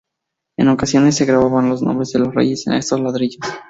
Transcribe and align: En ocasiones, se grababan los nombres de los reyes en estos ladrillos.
En 0.57 0.69
ocasiones, 0.69 1.15
se 1.15 1.25
grababan 1.25 1.69
los 1.69 1.83
nombres 1.83 2.11
de 2.11 2.17
los 2.17 2.33
reyes 2.33 2.65
en 2.65 2.73
estos 2.73 2.99
ladrillos. 2.99 3.39